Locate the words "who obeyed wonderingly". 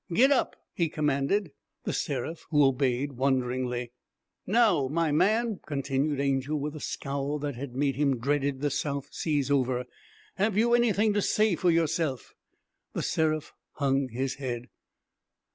2.49-3.91